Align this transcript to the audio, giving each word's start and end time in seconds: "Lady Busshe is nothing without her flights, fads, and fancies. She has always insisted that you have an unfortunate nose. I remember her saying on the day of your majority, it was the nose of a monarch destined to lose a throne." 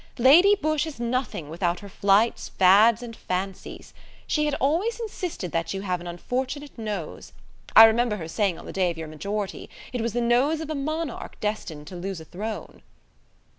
"Lady 0.17 0.55
Busshe 0.55 0.87
is 0.87 0.99
nothing 0.99 1.47
without 1.47 1.81
her 1.81 1.87
flights, 1.87 2.49
fads, 2.49 3.03
and 3.03 3.15
fancies. 3.15 3.93
She 4.25 4.45
has 4.45 4.55
always 4.55 4.99
insisted 4.99 5.51
that 5.51 5.75
you 5.75 5.81
have 5.81 6.01
an 6.01 6.07
unfortunate 6.07 6.75
nose. 6.75 7.33
I 7.75 7.83
remember 7.85 8.15
her 8.17 8.27
saying 8.27 8.57
on 8.57 8.65
the 8.65 8.73
day 8.73 8.89
of 8.89 8.97
your 8.97 9.07
majority, 9.07 9.69
it 9.93 10.01
was 10.01 10.13
the 10.13 10.19
nose 10.21 10.59
of 10.59 10.71
a 10.71 10.73
monarch 10.75 11.39
destined 11.39 11.85
to 11.85 11.95
lose 11.95 12.19
a 12.19 12.25
throne." 12.25 12.81